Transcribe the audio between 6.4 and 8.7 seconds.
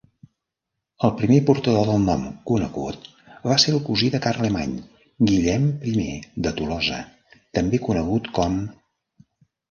de Tolosa, també conegut com